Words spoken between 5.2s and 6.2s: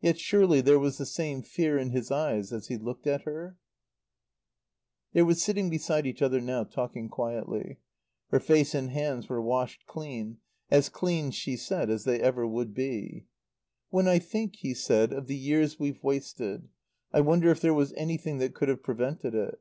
were sitting beside